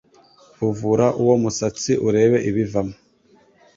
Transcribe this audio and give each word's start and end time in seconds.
vuvura 0.59 1.07
uwo 1.21 1.35
musatsi 1.43 1.91
urebe 2.07 2.37
ibivamo 2.49 2.95